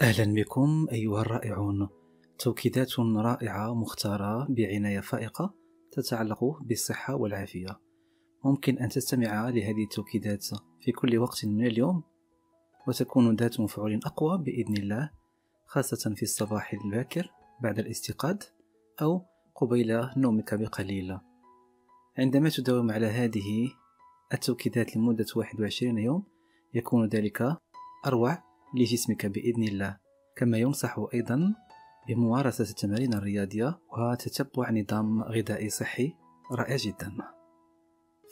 [0.00, 1.88] أهلا بكم أيها الرائعون.
[2.38, 5.54] توكيدات رائعة مختارة بعناية فائقة
[5.92, 7.80] تتعلق بالصحة والعافية.
[8.44, 10.46] ممكن أن تستمع لهذه التوكيدات
[10.80, 12.02] في كل وقت من اليوم
[12.88, 15.10] وتكون ذات مفعول أقوى بإذن الله
[15.66, 17.30] خاصة في الصباح الباكر
[17.60, 18.36] بعد الاستيقاظ
[19.02, 19.22] أو
[19.54, 21.18] قبيل نومك بقليل.
[22.18, 23.70] عندما تداوم على هذه
[24.32, 26.24] التوكيدات لمدة 21 يوم
[26.74, 27.56] يكون ذلك
[28.06, 29.96] أروع لجسمك بإذن الله.
[30.36, 31.54] كما ينصح أيضا
[32.08, 36.12] بممارسة التمارين الرياضية وتتبع نظام غذائي صحي
[36.52, 37.12] رائع جدا.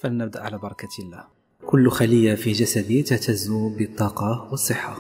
[0.00, 1.24] فلنبدأ على بركة الله.
[1.66, 4.96] كل خلية في جسدي تهتز بالطاقة والصحة.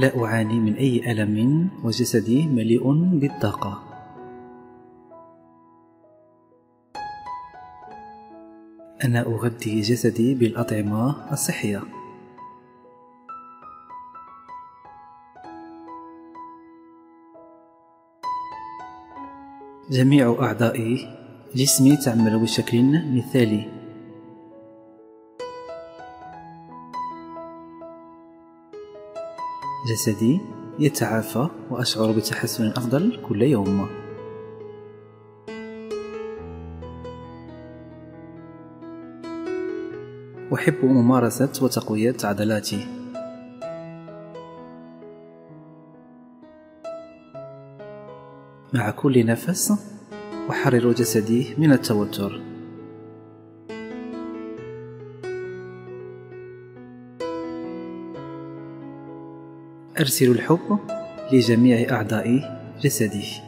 [0.00, 3.87] لا أعاني من أي ألم وجسدي مليء بالطاقة.
[9.04, 11.82] أنا أغذي جسدي بالأطعمة الصحية.
[19.90, 20.98] جميع أعضاء
[21.54, 22.82] جسمي تعمل بشكل
[23.16, 23.68] مثالي.
[29.90, 30.40] جسدي
[30.78, 34.07] يتعافى وأشعر بتحسن أفضل كل يوم.
[40.54, 42.86] أحب ممارسة وتقوية عضلاتي.
[48.74, 49.72] مع كل نفس
[50.50, 52.40] أحرر جسدي من التوتر.
[60.00, 60.78] أرسل الحب
[61.32, 63.47] لجميع أعضاء جسدي.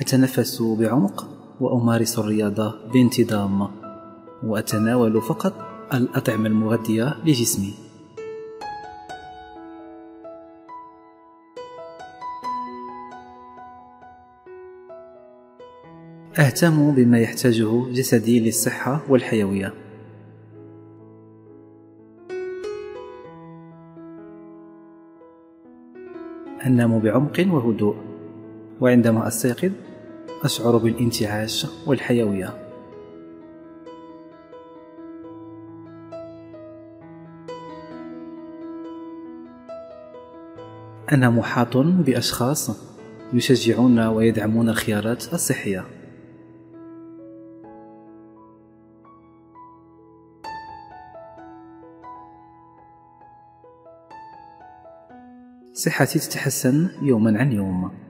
[0.00, 1.28] أتنفس بعمق
[1.60, 3.68] وأمارس الرياضة بانتظام
[4.42, 5.52] وأتناول فقط
[5.94, 7.74] الأطعمة المغذية لجسمي.
[16.38, 19.74] أهتم بما يحتاجه جسدي للصحة والحيوية.
[26.66, 27.96] أنام بعمق وهدوء.
[28.80, 29.72] وعندما أستيقظ
[30.44, 32.70] أشعر بالانتعاش والحيوية.
[41.12, 42.70] أنا محاط بأشخاص
[43.32, 45.84] يشجعون ويدعمون الخيارات الصحية.
[55.72, 58.03] صحتي تتحسن يوما عن يوم.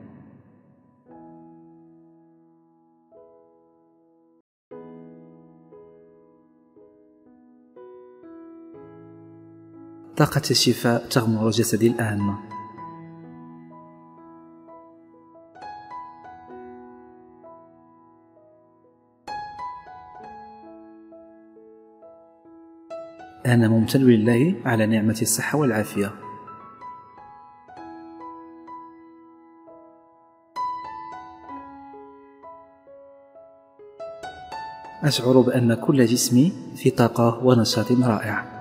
[10.17, 12.35] طاقة الشفاء تغمر جسدي الآن.
[23.47, 26.13] أنا ممتن لله على نعمة الصحة والعافية.
[35.03, 38.54] أشعر بأن كل جسمي في طاقة ونشاط رائع.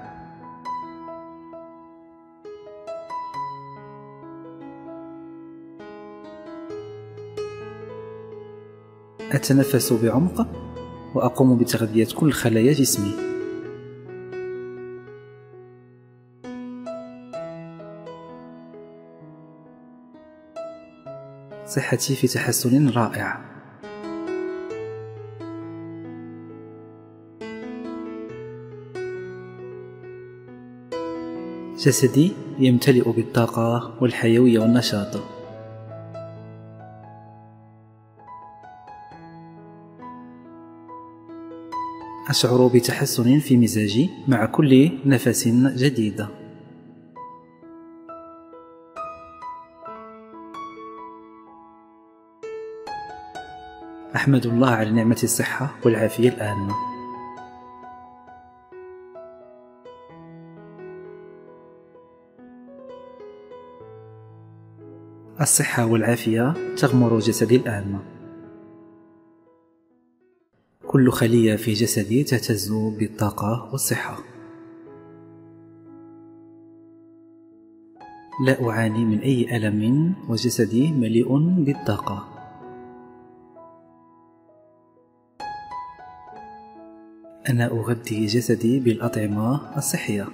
[9.34, 10.48] أتنفس بعمق
[11.16, 13.12] وأقوم بتغذية كل خلايا جسمي.
[21.66, 23.54] صحتي في تحسن رائع.
[31.78, 35.33] جسدي يمتلئ بالطاقة والحيوية والنشاط.
[42.34, 46.26] أشعر بتحسن في مزاجي مع كل نفس جديد
[54.16, 56.70] أحمد الله على نعمة الصحة والعافية الآن.
[65.42, 68.13] الصحة والعافية تغمر جسدي الآن.
[70.94, 74.18] كل خلية في جسدي تهتز بالطاقة والصحة.
[78.46, 82.28] لا أعاني من أي ألم وجسدي مليء بالطاقة.
[87.50, 90.28] أنا أغذي جسدي بالأطعمة الصحية.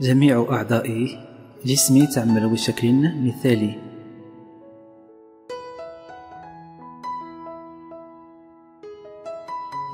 [0.00, 1.28] جميع أعضاء
[1.64, 2.94] جسمي تعمل بشكل
[3.26, 3.78] مثالي.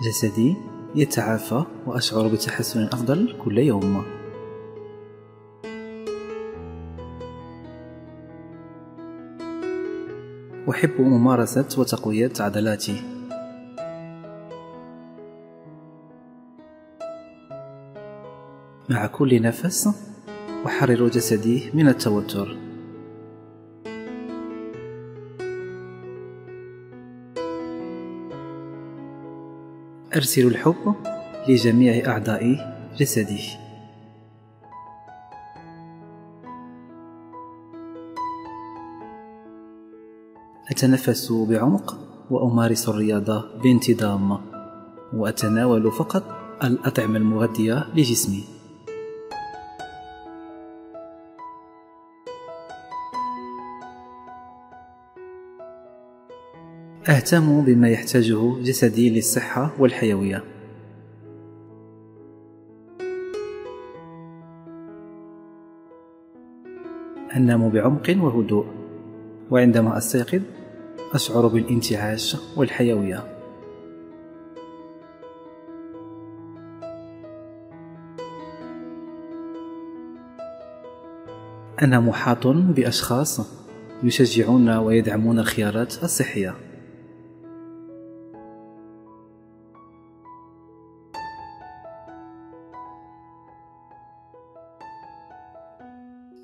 [0.06, 0.56] جسدي
[0.94, 4.04] يتعافى وأشعر بتحسن أفضل كل يوم.
[10.70, 13.02] أحب ممارسة وتقوية عضلاتي.
[18.90, 20.13] مع كل نفس
[20.66, 22.56] أحرر جسدي من التوتر.
[30.16, 30.94] أرسل الحب
[31.48, 33.40] لجميع أعضاء جسدي.
[40.70, 41.98] أتنفس بعمق
[42.30, 44.38] وأمارس الرياضة بانتظام
[45.12, 46.24] وأتناول فقط
[46.64, 48.53] الأطعمة المغذية لجسمي.
[57.08, 60.44] أهتم بما يحتاجه جسدي للصحة والحيوية.
[67.36, 68.66] أنام بعمق وهدوء
[69.50, 70.42] وعندما أستيقظ
[71.12, 73.24] أشعر بالانتعاش والحيوية.
[81.82, 83.40] أنا محاط بأشخاص
[84.02, 86.63] يشجعون ويدعمون الخيارات الصحية.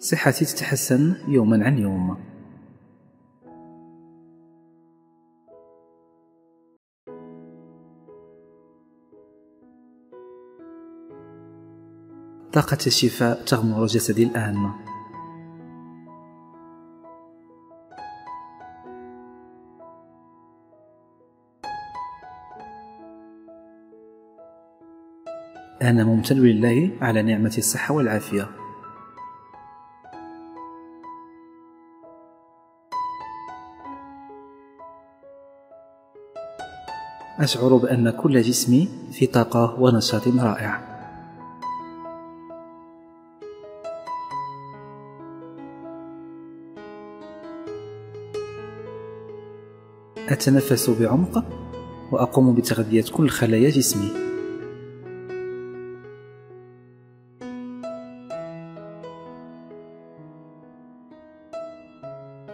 [0.00, 2.17] صحتي تتحسن يوما عن يوم.
[12.52, 14.70] طاقة الشفاء تغمر جسدي الآن.
[25.82, 28.69] أنا ممتن لله على نعمة الصحة والعافية.
[37.41, 40.91] أشعر بأن كل جسمي في طاقة ونشاط رائع.
[50.29, 51.45] أتنفس بعمق
[52.13, 54.11] وأقوم بتغذية كل خلايا جسمي.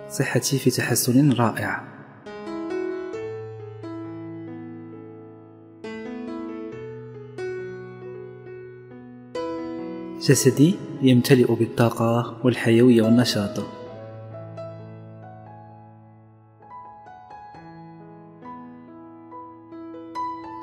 [0.08, 1.95] صحتي في تحسن رائع.
[10.26, 13.64] جسدي يمتلئ بالطاقة والحيوية والنشاط.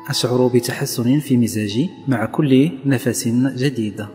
[0.10, 4.06] أشعر بتحسن في مزاجي مع كل نفس جديد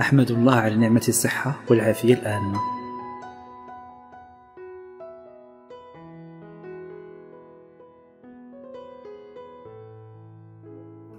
[0.00, 2.77] أحمد الله على نعمة الصحة والعافية الآن.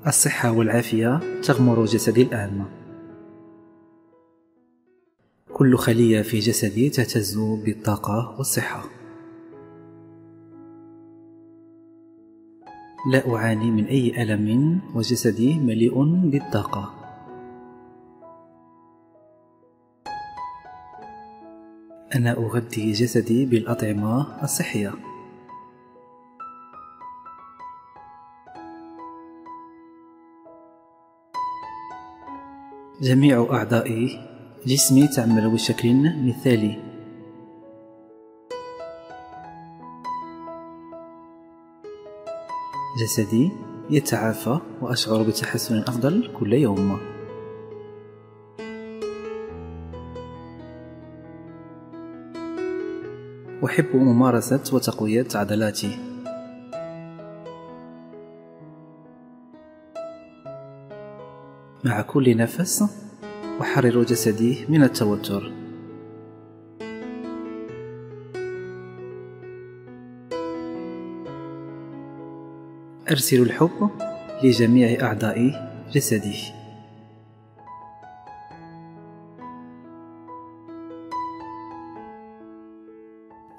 [0.10, 2.66] الصحة والعافية تغمر جسدي الآن.
[5.54, 8.84] كل خلية في جسدي تهتز بالطاقة والصحة.
[13.12, 16.94] لا أعاني من أي ألم وجسدي مليء بالطاقة.
[22.16, 25.09] أنا أغذي جسدي بالأطعمة الصحية.
[33.02, 34.10] جميع أعضاء
[34.66, 35.96] جسمي تعمل بشكل
[36.28, 36.78] مثالي.
[43.02, 43.52] جسدي
[43.90, 47.00] يتعافى وأشعر بتحسن أفضل كل يوم.
[53.66, 56.09] أحب ممارسة وتقوية عضلاتي.
[61.84, 62.84] مع كل نفس
[63.62, 65.52] أحرر جسدي من التوتر.
[73.12, 73.90] أرسل الحب
[74.44, 76.36] لجميع أعضاء جسدي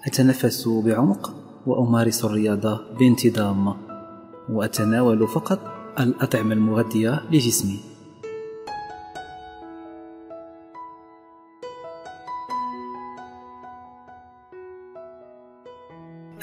[0.07, 1.35] أتنفس بعمق
[1.67, 3.75] وأمارس الرياضة بانتظام
[4.49, 5.61] وأتناول فقط
[6.01, 7.90] الأطعمة المغذية لجسمي.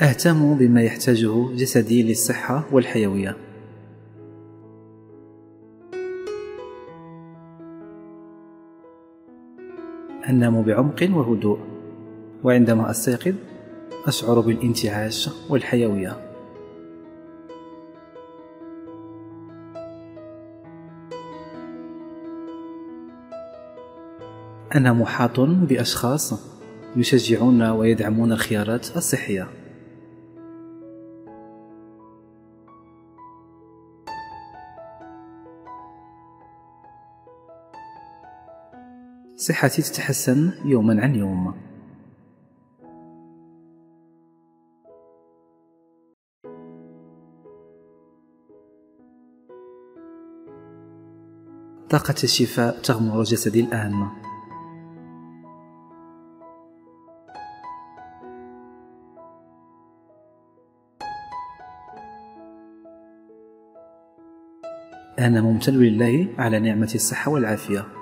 [0.01, 3.37] أهتم بما يحتاجه جسدي للصحة والحيوية.
[10.29, 11.59] أنام بعمق وهدوء
[12.43, 13.35] وعندما أستيقظ
[14.05, 16.17] أشعر بالانتعاش والحيوية.
[24.75, 26.33] أنا محاط بأشخاص
[26.95, 29.56] يشجعون ويدعمون الخيارات الصحية.
[39.47, 41.53] صحتي تتحسن يوما عن يوم.
[51.89, 54.07] طاقة الشفاء تغمر جسدي الآن.
[65.19, 67.96] أنا ممتن لله على نعمة الصحة والعافية.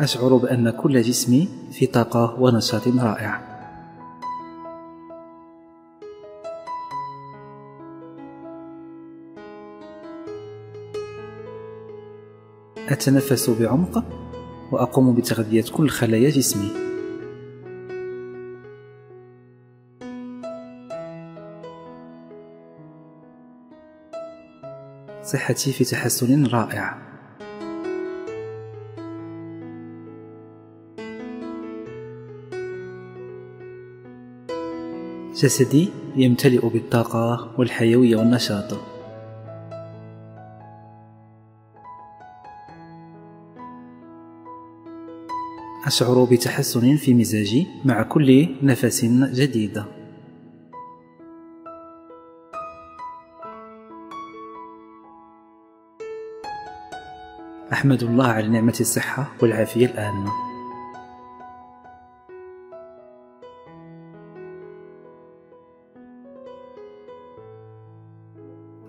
[0.00, 3.40] أشعر بأن كل جسمي في طاقة ونشاط رائع.
[12.88, 14.04] أتنفس بعمق
[14.72, 16.70] وأقوم بتغذية كل خلايا جسمي.
[25.22, 27.09] صحتي في تحسن رائع.
[35.40, 38.78] جسدي يمتلئ بالطاقة والحيوية والنشاط.
[45.86, 49.82] أشعر بتحسن في مزاجي مع كل نفس جديد
[57.72, 60.49] أحمد الله على نعمة الصحة والعافية الآن.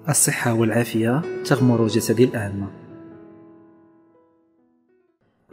[0.10, 2.68] الصحة والعافية تغمر جسدي الآن.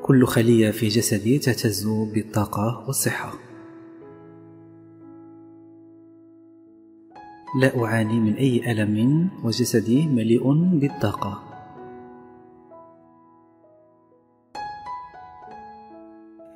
[0.02, 3.32] كل خلية في جسدي تهتز بالطاقة والصحة.
[7.60, 11.42] لا أعاني من أي ألم وجسدي مليء بالطاقة.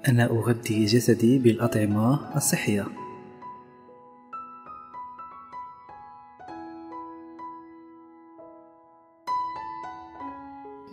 [0.09, 3.01] أنا أغذي جسدي بالأطعمة الصحية.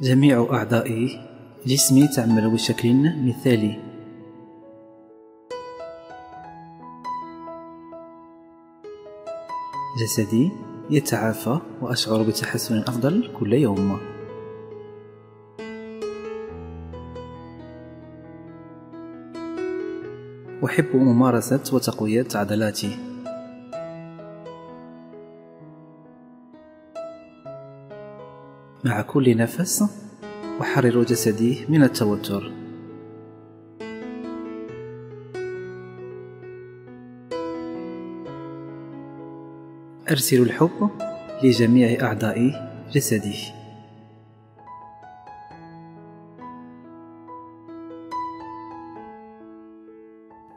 [0.01, 1.09] جميع أعضاء
[1.65, 2.95] جسمي تعمل بشكل
[3.27, 3.79] مثالي.
[10.01, 10.51] جسدي
[10.89, 13.99] يتعافى وأشعر بتحسن أفضل كل يوم.
[20.65, 23.08] أحب ممارسة وتقوية عضلاتي.
[28.85, 29.83] مع كل نفس
[30.61, 32.51] أحرر جسدي من التوتر.
[40.11, 40.89] أرسل الحب
[41.43, 43.35] لجميع أعضاء جسدي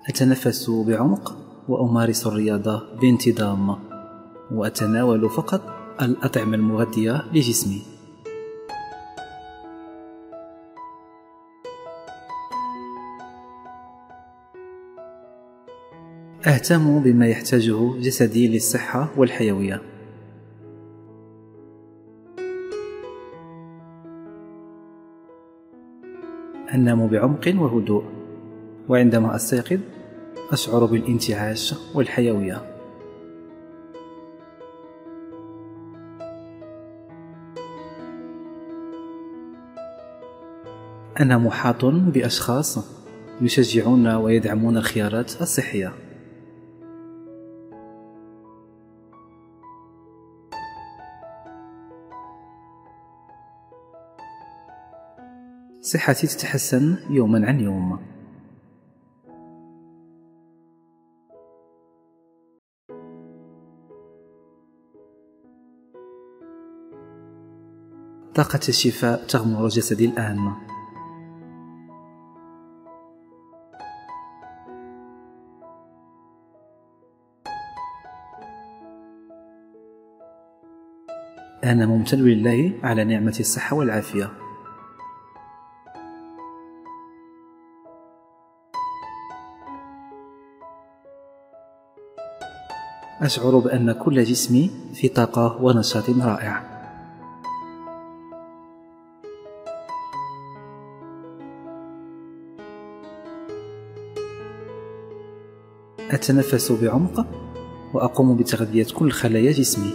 [0.09, 1.37] أتنفس بعمق
[1.69, 3.77] وأمارس الرياضة بانتظام
[4.51, 5.63] وأتناول فقط
[6.03, 7.92] الأطعمة المغذية لجسمي.
[16.47, 19.83] أهتم بما يحتاجه جسدي للصحة والحيوية.
[26.75, 28.05] أنام بعمق وهدوء
[28.89, 29.81] وعندما أستيقظ
[30.51, 32.63] أشعر بالانتعاش والحيوية.
[41.21, 42.79] أنا محاط بأشخاص
[43.41, 46.02] يشجعون ويدعمون الخيارات الصحية.
[55.93, 57.99] صحتي تتحسن يوما عن يوم.
[68.35, 70.53] طاقة الشفاء تغمر جسدي الآن.
[81.65, 84.42] أنا ممتن لله على نعمة الصحة والعافية.
[93.23, 96.65] أشعر بأن كل جسمي في طاقة ونشاط رائع.
[106.11, 107.27] أتنفس بعمق
[107.95, 109.93] وأقوم بتغذية كل خلايا جسمي.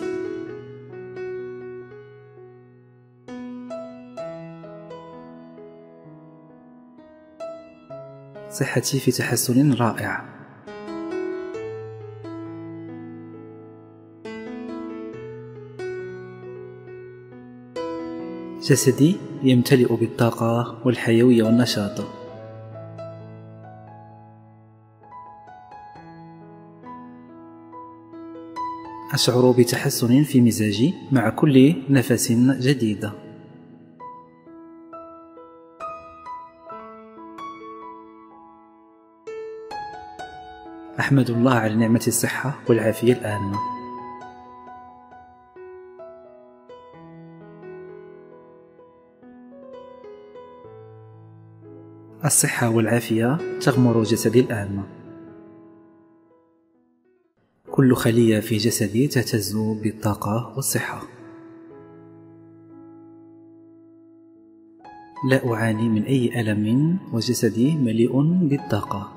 [8.50, 10.37] صحتي في تحسن رائع.
[18.68, 22.06] جسدي يمتلئ بالطاقة والحيوية والنشاط.
[29.14, 33.10] أشعر بتحسن في مزاجي مع كل نفس جديد
[41.00, 43.77] أحمد الله على نعمة الصحة والعافية الآن.
[52.28, 54.84] الصحة والعافية تغمر جسدي الآن.
[57.72, 61.02] كل خلية في جسدي تهتز بالطاقة والصحة.
[65.30, 69.12] لا أعاني من أي ألم وجسدي مليء بالطاقة.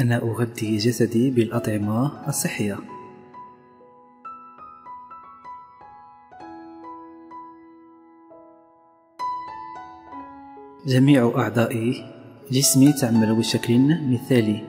[0.00, 2.78] أنا أغذي جسدي بالأطعمة الصحية.
[10.86, 12.04] جميع أعضائي
[12.50, 13.80] جسمي تعمل بشكل
[14.12, 14.64] مثالي.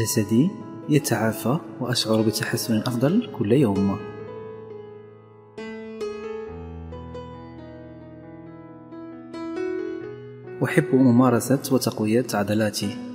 [0.00, 0.50] جسدي
[0.88, 3.98] يتعافى وأشعر بتحسن أفضل كل يوم.
[10.64, 13.07] أحب ممارسة وتقوية عضلاتي.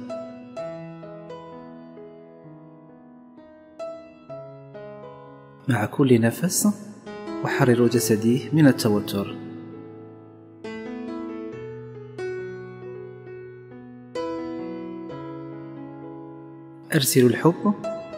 [5.67, 6.67] مع كل نفس
[7.45, 9.35] أحرر جسدي من التوتر.
[16.95, 17.73] أرسل الحب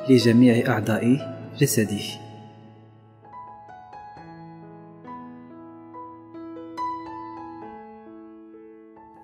[0.09, 2.01] لجميع أعضاء جسدي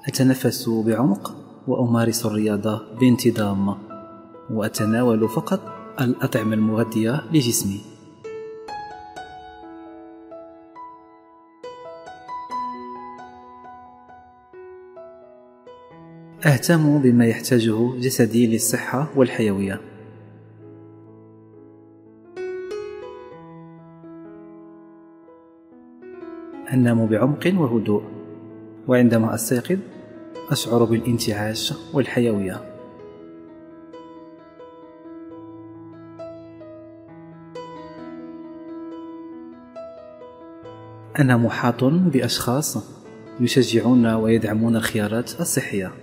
[0.08, 1.36] أتنفس بعمق
[1.68, 3.76] وأمارس الرياضة بانتظام
[4.50, 5.60] وأتناول فقط
[6.02, 7.91] الأطعمة المغذية لجسمي.
[16.46, 19.82] أهتم بما يحتاجه جسدي للصحة والحيوية.
[26.74, 28.04] أنام بعمق وهدوء
[28.88, 29.78] وعندما أستيقظ
[30.50, 32.62] أشعر بالانتعاش والحيوية.
[41.20, 42.78] أنا محاط بأشخاص
[43.40, 46.01] يشجعون ويدعمون الخيارات الصحية.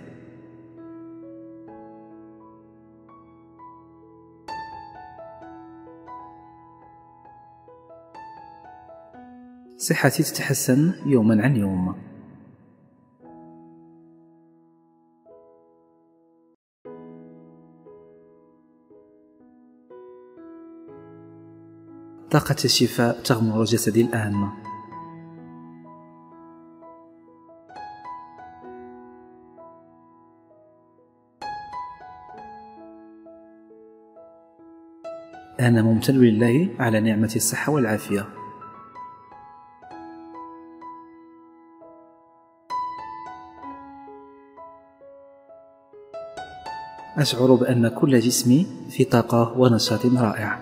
[9.88, 11.94] صحتي تتحسن يوما عن يوم.
[22.30, 24.48] طاقة الشفاء تغمر جسدي الآن.
[35.60, 38.37] أنا ممتن لله على نعمة الصحة والعافية.
[47.18, 50.58] أشعر بأن كل جسمي في طاقة ونشاط رائع.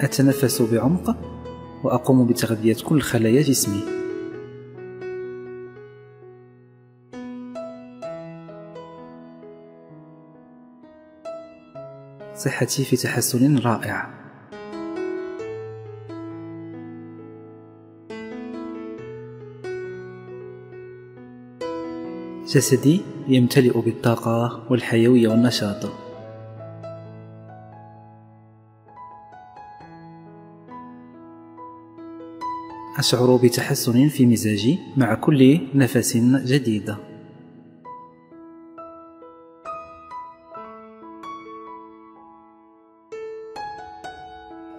[0.00, 1.16] أتنفس بعمق
[1.84, 3.80] وأقوم بتغذية كل خلايا جسمي.
[12.34, 14.21] صحتي في تحسن رائع.
[22.52, 25.90] جسدي يمتلئ بالطاقة والحيوية والنشاط.
[32.98, 36.94] أشعر بتحسن في مزاجي مع كل نفس جديد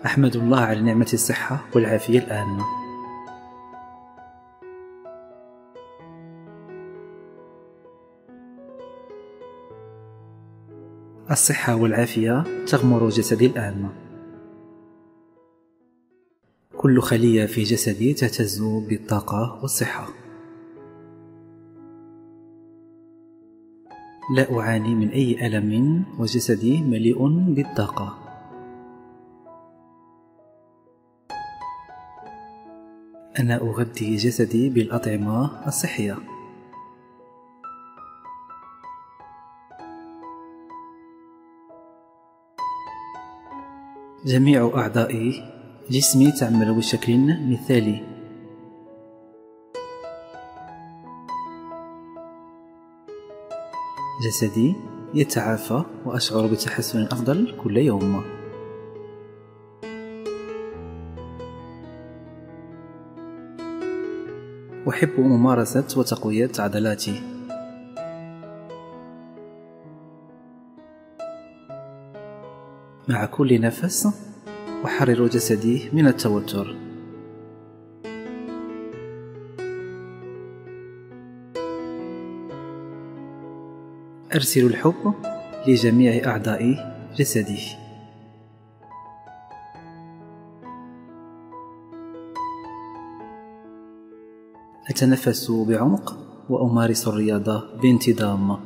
[0.05, 2.83] أحمد الله على نعمة الصحة والعافية الآن.
[11.31, 13.89] الصحة والعافية تغمر جسدي الآن.
[16.77, 20.07] كل خلية في جسدي تهتز بالطاقة والصحة.
[24.36, 28.17] لا أعاني من أي ألم وجسدي مليء بالطاقة.
[33.39, 36.33] أنا أغذي جسدي بالأطعمة الصحية.
[44.25, 45.33] جميع أعضاء
[45.89, 47.19] جسمي تعمل بشكل
[47.51, 48.03] مثالي.
[54.25, 54.75] جسدي
[55.13, 58.23] يتعافى وأشعر بتحسن أفضل كل يوم.
[64.89, 67.42] أحب ممارسة وتقوية عضلاتي.
[73.08, 74.08] مع كل نفس
[74.86, 76.76] أحرر جسدي من التوتر.
[84.36, 85.13] أرسل الحب
[85.68, 87.60] لجميع أعضاء جسدي
[94.89, 96.18] أتنفس بعمق
[96.50, 98.58] وأمارس الرياضة بانتظام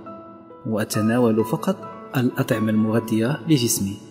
[0.65, 1.77] وأتناول فقط
[2.17, 4.06] الأطعمة المغذية لجسمي.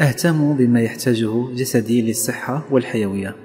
[0.00, 3.36] أهتم بما يحتاجه جسدي للصحة والحيوية.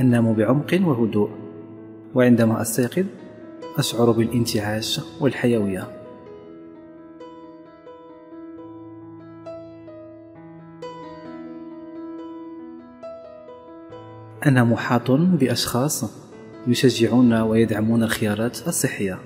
[0.00, 1.30] أنام بعمق وهدوء
[2.14, 3.04] وعندما أستيقظ
[3.78, 5.88] أشعر بالانتعاش والحيوية.
[14.46, 16.04] أنا محاط بأشخاص
[16.66, 19.18] يشجعون ويدعمون الخيارات الصحية.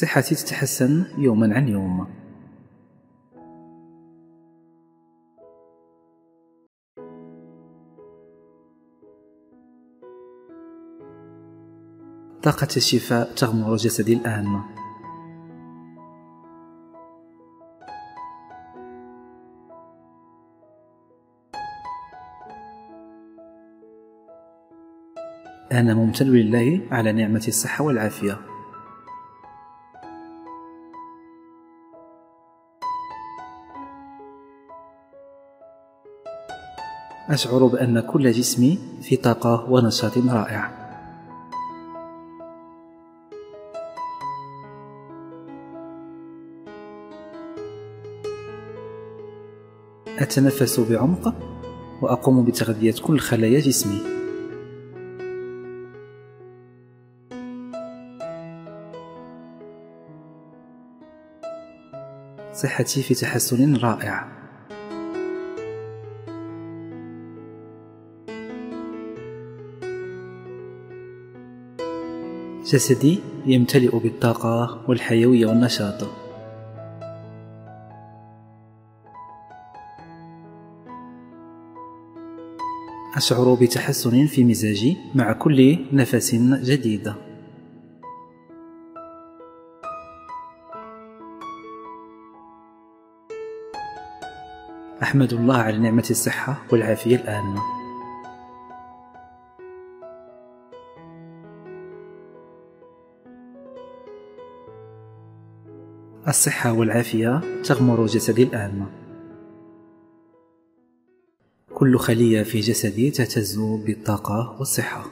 [0.00, 2.06] صحتي تتحسن يوما عن يوم.
[12.42, 14.60] طاقة الشفاء تغمر جسدي الآن.
[25.72, 28.49] أنا ممتن لله على نعمة الصحة والعافية.
[37.30, 40.80] أشعر بأن كل جسمي في طاقة ونشاط رائع.
[50.18, 51.34] أتنفس بعمق
[52.02, 54.00] وأقوم بتغذية كل خلايا جسمي.
[62.52, 64.39] صحتي في تحسن رائع.
[72.70, 76.08] جسدي يمتلئ بالطاقة والحيوية والنشاط.
[83.16, 87.12] أشعر بتحسن في مزاجي مع كل نفس جديد
[95.02, 97.79] أحمد الله على نعمة الصحة والعافية الآن.
[106.30, 108.86] الصحة والعافية تغمر جسدي الآن.
[111.74, 115.04] كل خلية في جسدي تهتز بالطاقة والصحة.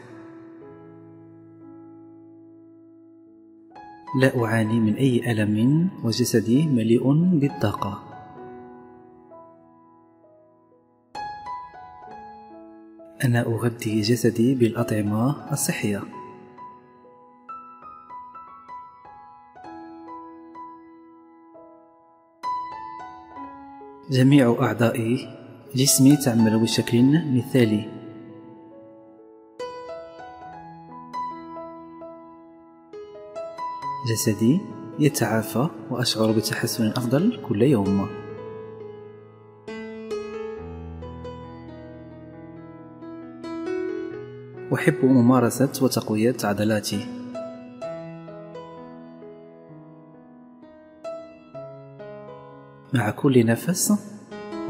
[4.20, 8.02] لا أعاني من أي ألم وجسدي مليء بالطاقة.
[13.24, 16.02] أنا أغذي جسدي بالأطعمة الصحية.
[24.10, 25.18] جميع أعضاء
[25.74, 27.04] جسمي تعمل بشكل
[27.36, 27.88] مثالي.
[34.10, 34.60] جسدي
[34.98, 38.08] يتعافى وأشعر بتحسن أفضل كل يوم.
[44.74, 47.27] أحب ممارسة وتقوية عضلاتي.
[52.94, 53.92] مع كل نفس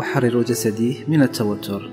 [0.00, 1.90] أحرر جسدي من التوتر.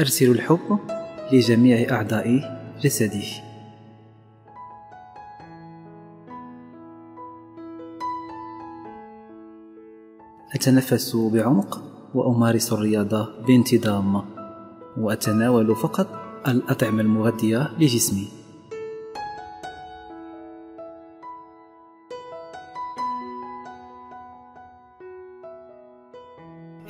[0.00, 0.78] أرسل الحب
[1.32, 3.24] لجميع أعضاء جسدي
[10.54, 11.82] أتنفس بعمق
[12.14, 14.22] وأمارس الرياضة بانتظام
[14.96, 16.06] وأتناول فقط
[16.48, 18.37] الأطعمة المغذية لجسمي.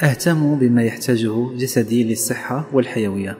[0.03, 3.39] أهتم بما يحتاجه جسدي للصحة والحيوية.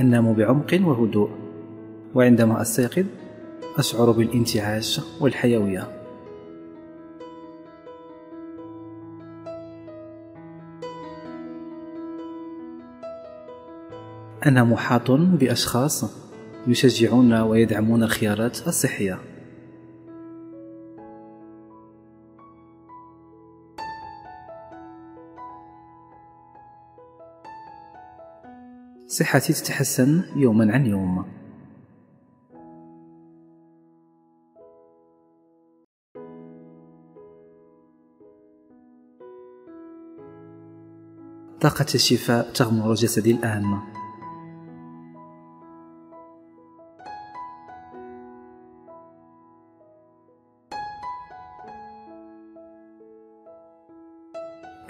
[0.00, 1.30] أنام بعمق وهدوء
[2.14, 3.04] وعندما أستيقظ
[3.76, 5.88] أشعر بالانتعاش والحيوية.
[14.46, 16.04] أنا محاط بأشخاص
[16.66, 19.18] يشجعون ويدعمون الخيارات الصحية.
[29.18, 31.24] صحتي تتحسن يوما عن يوم.
[41.60, 43.78] طاقة الشفاء تغمر جسدي الآن.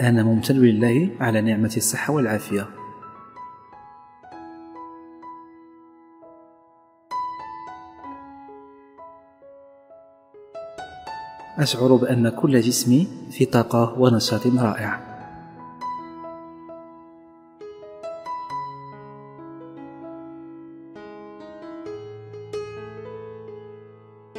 [0.01, 2.78] أنا ممتن لله على نعمة الصحة والعافية.
[11.59, 15.09] أشعر بأن كل جسمي في طاقة ونشاط رائع.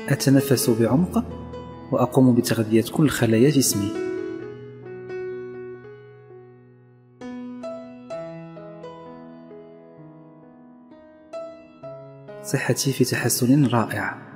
[0.09, 1.25] أتنفس بعمق
[1.93, 3.91] وأقوم بتغذية كل خلايا جسمي.
[12.43, 14.30] صحتي في تحسن رائع.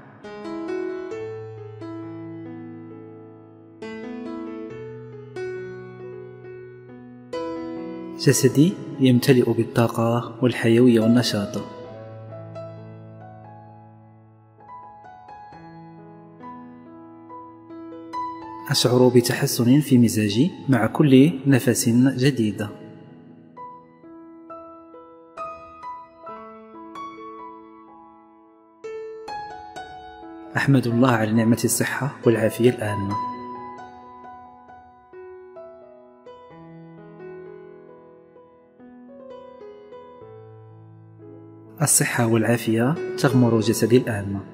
[8.24, 11.62] جسدي يمتلئ بالطاقة والحيوية والنشاط.
[18.70, 22.66] أشعر بتحسن في مزاجي مع كل نفس جديد
[30.56, 33.33] أحمد الله على نعمة الصحة والعافية الآن.
[41.84, 44.53] الصحة والعافية تغمر جسدي الآن.